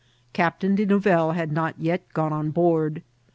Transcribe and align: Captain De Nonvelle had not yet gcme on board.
Captain 0.33 0.73
De 0.73 0.83
Nonvelle 0.83 1.33
had 1.35 1.51
not 1.51 1.75
yet 1.79 2.09
gcme 2.15 2.31
on 2.31 2.49
board. 2.49 3.03